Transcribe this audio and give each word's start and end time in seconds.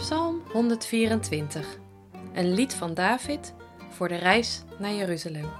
Psalm 0.00 0.42
124. 0.52 1.78
Een 2.32 2.52
lied 2.52 2.74
van 2.74 2.94
David 2.94 3.54
voor 3.90 4.08
de 4.08 4.14
reis 4.14 4.62
naar 4.78 4.92
Jeruzalem. 4.92 5.50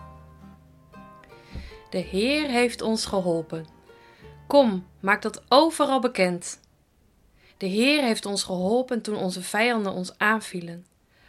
De 1.91 1.98
Heer 1.98 2.48
heeft 2.48 2.82
ons 2.82 3.05
geholpen. 3.05 3.66
Kom, 4.46 4.87
maak 5.00 5.23
dat 5.23 5.42
overal 5.48 6.00
bekend. 6.00 6.61
De 7.56 7.66
Heer 7.66 8.02
heeft 8.02 8.27
ons 8.27 8.42
geholpen 8.42 9.02
toen 9.02 9.16
onze 9.16 9.42
vijanden 9.42 9.92
ons 9.92 10.19
aanvielen. 10.19 10.86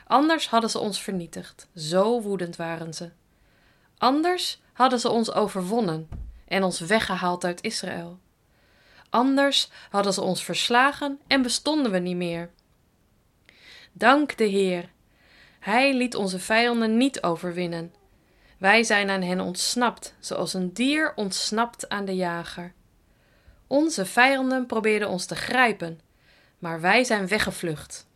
Anders 0.08 0.50
hadden 0.50 0.70
ze 0.70 0.80
ons 0.80 1.02
vernietigd, 1.02 1.68
zo 1.76 2.22
woedend 2.22 2.56
waren 2.56 2.94
ze. 2.94 3.10
Anders 3.98 4.62
hadden 4.74 5.00
ze 5.00 5.10
ons 5.10 5.34
overwonnen 5.34 6.10
en 6.48 6.64
ons 6.64 6.80
weggehaald 6.80 7.44
uit 7.44 7.62
Israël. 7.62 8.20
Anders 9.10 9.70
hadden 9.90 10.14
ze 10.14 10.22
ons 10.22 10.44
verslagen 10.44 11.20
en 11.28 11.42
bestonden 11.42 11.92
we 11.92 12.00
niet 12.00 12.16
meer. 12.16 12.50
Dank 13.92 14.38
de 14.38 14.44
Heer. 14.44 14.90
Hij 15.60 15.94
liet 15.94 16.16
onze 16.16 16.40
vijanden 16.40 16.98
niet 16.98 17.24
overwinnen. 17.24 17.94
Wij 18.58 18.84
zijn 18.84 19.10
aan 19.10 19.22
hen 19.22 19.40
ontsnapt, 19.40 20.16
zoals 20.20 20.54
een 20.54 20.74
dier 20.74 21.14
ontsnapt 21.16 21.90
aan 21.90 22.06
de 22.06 22.16
jager. 22.16 22.74
Onze 23.68 24.06
vijanden 24.06 24.66
probeerden 24.66 25.10
ons 25.10 25.26
te 25.26 25.36
grijpen, 25.36 26.00
maar 26.60 26.82
wij 26.82 27.04
zijn 27.04 27.28
weggevlucht. 27.28 28.08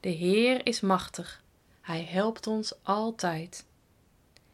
De 0.00 0.08
Heer 0.08 0.66
is 0.66 0.80
machtig. 0.80 1.42
Hij 1.80 2.04
helpt 2.04 2.46
ons 2.46 2.74
altijd. 2.82 3.66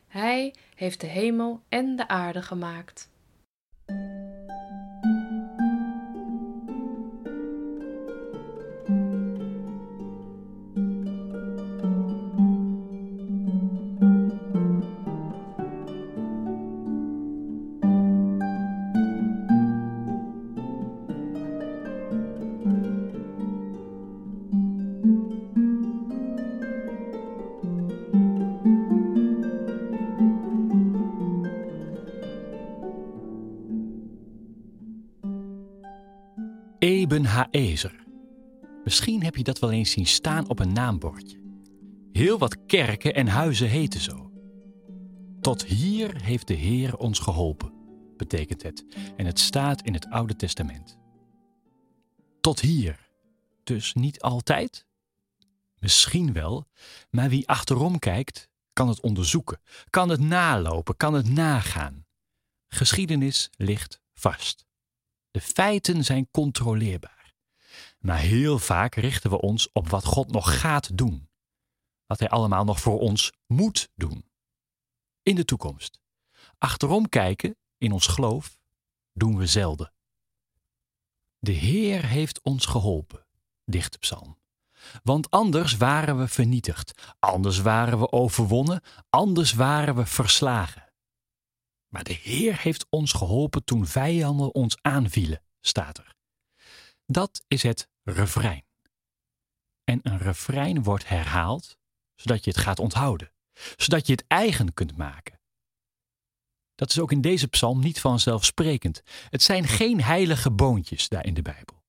Hij 0.08 0.54
heeft 0.74 1.00
de 1.00 1.06
hemel 1.06 1.60
en 1.68 1.96
de 1.96 2.08
aarde 2.08 2.42
gemaakt. 2.42 3.08
Eben 36.78 37.24
Haezer. 37.24 38.06
Misschien 38.84 39.22
heb 39.22 39.36
je 39.36 39.42
dat 39.42 39.58
wel 39.58 39.70
eens 39.70 39.90
zien 39.90 40.06
staan 40.06 40.48
op 40.48 40.58
een 40.58 40.72
naambordje. 40.72 41.40
Heel 42.12 42.38
wat 42.38 42.66
kerken 42.66 43.14
en 43.14 43.26
huizen 43.26 43.68
heten 43.68 44.00
zo. 44.00 44.32
Tot 45.40 45.64
hier 45.64 46.22
heeft 46.22 46.46
de 46.46 46.54
Heer 46.54 46.96
ons 46.96 47.18
geholpen, 47.18 47.72
betekent 48.16 48.62
het, 48.62 48.84
en 49.16 49.26
het 49.26 49.38
staat 49.38 49.82
in 49.82 49.94
het 49.94 50.10
Oude 50.10 50.36
Testament. 50.36 50.98
Tot 52.40 52.60
hier, 52.60 53.10
dus 53.64 53.94
niet 53.94 54.20
altijd? 54.20 54.86
Misschien 55.78 56.32
wel, 56.32 56.66
maar 57.10 57.28
wie 57.28 57.48
achterom 57.48 57.98
kijkt, 57.98 58.48
kan 58.72 58.88
het 58.88 59.00
onderzoeken, 59.00 59.60
kan 59.90 60.08
het 60.08 60.20
nalopen, 60.20 60.96
kan 60.96 61.14
het 61.14 61.28
nagaan. 61.28 62.06
Geschiedenis 62.68 63.50
ligt 63.56 64.00
vast. 64.14 64.67
De 65.30 65.40
feiten 65.40 66.04
zijn 66.04 66.28
controleerbaar. 66.30 67.34
Maar 67.98 68.18
heel 68.18 68.58
vaak 68.58 68.94
richten 68.94 69.30
we 69.30 69.40
ons 69.40 69.72
op 69.72 69.88
wat 69.88 70.04
God 70.04 70.32
nog 70.32 70.60
gaat 70.60 70.96
doen. 70.96 71.28
Wat 72.06 72.18
Hij 72.18 72.28
allemaal 72.28 72.64
nog 72.64 72.80
voor 72.80 72.98
ons 72.98 73.32
moet 73.46 73.90
doen. 73.94 74.24
In 75.22 75.34
de 75.34 75.44
toekomst. 75.44 76.00
Achterom 76.58 77.08
kijken, 77.08 77.56
in 77.78 77.92
ons 77.92 78.06
geloof, 78.06 78.58
doen 79.12 79.36
we 79.36 79.46
zelden. 79.46 79.92
De 81.38 81.52
Heer 81.52 82.06
heeft 82.06 82.42
ons 82.42 82.66
geholpen, 82.66 83.26
dicht 83.64 83.98
psalm. 83.98 84.38
Want 85.02 85.30
anders 85.30 85.76
waren 85.76 86.18
we 86.18 86.28
vernietigd, 86.28 87.14
anders 87.18 87.58
waren 87.58 87.98
we 87.98 88.12
overwonnen, 88.12 88.82
anders 89.10 89.52
waren 89.52 89.94
we 89.94 90.06
verslagen. 90.06 90.87
Maar 91.88 92.04
de 92.04 92.12
Heer 92.12 92.60
heeft 92.60 92.86
ons 92.90 93.12
geholpen 93.12 93.64
toen 93.64 93.86
vijanden 93.86 94.54
ons 94.54 94.76
aanvielen, 94.82 95.42
staat 95.60 95.98
er. 95.98 96.14
Dat 97.06 97.44
is 97.48 97.62
het 97.62 97.88
refrein. 98.02 98.64
En 99.84 100.00
een 100.02 100.18
refrein 100.18 100.82
wordt 100.82 101.08
herhaald 101.08 101.78
zodat 102.20 102.44
je 102.44 102.50
het 102.50 102.60
gaat 102.60 102.78
onthouden, 102.78 103.32
zodat 103.76 104.06
je 104.06 104.12
het 104.12 104.24
eigen 104.26 104.74
kunt 104.74 104.96
maken. 104.96 105.40
Dat 106.74 106.90
is 106.90 106.98
ook 106.98 107.12
in 107.12 107.20
deze 107.20 107.48
psalm 107.48 107.80
niet 107.80 108.00
vanzelfsprekend. 108.00 109.02
Het 109.30 109.42
zijn 109.42 109.64
geen 109.64 110.02
heilige 110.02 110.50
boontjes 110.50 111.08
daar 111.08 111.26
in 111.26 111.34
de 111.34 111.42
Bijbel. 111.42 111.84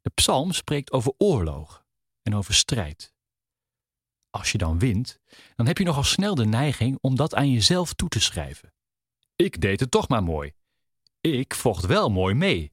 De 0.00 0.10
psalm 0.14 0.52
spreekt 0.52 0.92
over 0.92 1.12
oorlog 1.18 1.84
en 2.22 2.34
over 2.34 2.54
strijd. 2.54 3.14
Als 4.36 4.52
je 4.52 4.58
dan 4.58 4.78
wint, 4.78 5.18
dan 5.54 5.66
heb 5.66 5.78
je 5.78 5.84
nogal 5.84 6.04
snel 6.04 6.34
de 6.34 6.44
neiging 6.44 6.98
om 7.00 7.16
dat 7.16 7.34
aan 7.34 7.50
jezelf 7.50 7.92
toe 7.92 8.08
te 8.08 8.20
schrijven. 8.20 8.72
Ik 9.36 9.60
deed 9.60 9.80
het 9.80 9.90
toch 9.90 10.08
maar 10.08 10.22
mooi. 10.22 10.52
Ik 11.20 11.54
vocht 11.54 11.86
wel 11.86 12.10
mooi 12.10 12.34
mee. 12.34 12.72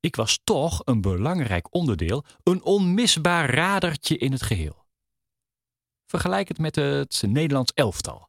Ik 0.00 0.16
was 0.16 0.40
toch 0.44 0.82
een 0.84 1.00
belangrijk 1.00 1.74
onderdeel, 1.74 2.24
een 2.42 2.62
onmisbaar 2.62 3.50
radertje 3.50 4.16
in 4.16 4.32
het 4.32 4.42
geheel. 4.42 4.86
Vergelijk 6.06 6.48
het 6.48 6.58
met 6.58 6.74
het 6.74 7.22
Nederlands 7.26 7.72
elftal. 7.72 8.28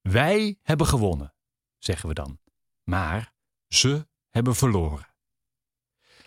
Wij 0.00 0.58
hebben 0.62 0.86
gewonnen, 0.86 1.34
zeggen 1.78 2.08
we 2.08 2.14
dan. 2.14 2.38
Maar 2.82 3.32
ze 3.68 4.06
hebben 4.30 4.54
verloren. 4.54 5.14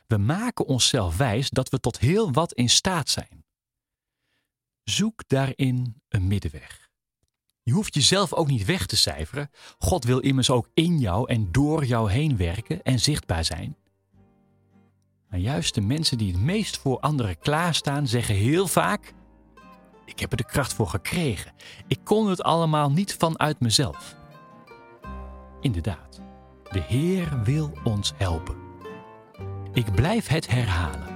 We 0.08 0.18
maken 0.18 0.66
onszelf 0.66 1.18
wijs 1.18 1.50
dat 1.50 1.70
we 1.70 1.80
tot 1.80 2.00
heel 2.00 2.32
wat 2.32 2.54
in 2.54 2.70
staat 2.70 3.10
zijn. 3.10 3.47
Zoek 4.90 5.24
daarin 5.28 6.02
een 6.10 6.28
middenweg. 6.28 6.90
Je 7.64 7.72
hoeft 7.72 7.94
jezelf 7.94 8.34
ook 8.34 8.48
niet 8.48 8.66
weg 8.66 8.86
te 8.86 8.96
cijferen. 8.96 9.50
God 9.78 10.04
wil 10.04 10.20
immers 10.20 10.50
ook 10.50 10.70
in 10.74 11.00
jou 11.00 11.30
en 11.30 11.52
door 11.52 11.86
jou 11.86 12.12
heen 12.12 12.38
werken 12.38 12.84
en 12.84 13.00
zichtbaar 13.00 13.46
zijn. 13.46 13.78
Maar 15.30 15.40
juist 15.40 15.74
de 15.76 15.82
mensen 15.82 16.18
die 16.18 16.32
het 16.32 16.42
meest 16.42 16.78
voor 16.78 17.00
anderen 17.00 17.40
klaarstaan, 17.40 18.08
zeggen 18.08 18.36
heel 18.36 18.68
vaak: 18.68 19.14
Ik 20.06 20.20
heb 20.20 20.32
er 20.32 20.38
de 20.38 20.46
kracht 20.46 20.74
voor 20.74 20.88
gekregen. 20.88 21.54
Ik 21.88 22.00
kon 22.04 22.30
het 22.30 22.44
allemaal 22.44 22.92
niet 22.92 23.16
vanuit 23.16 23.60
mezelf. 23.60 24.16
Inderdaad, 25.62 26.22
de 26.72 26.82
Heer 26.82 27.44
wil 27.44 27.72
ons 27.84 28.14
helpen. 28.16 28.56
Ik 29.74 29.92
blijf 29.92 30.28
het 30.28 30.48
herhalen. 30.48 31.07